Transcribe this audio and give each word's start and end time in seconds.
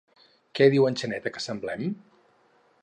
Què 0.59 0.67
diu 0.75 0.87
en 0.91 0.97
Xaneta 1.03 1.33
que 1.37 1.45
semblen? 1.47 1.95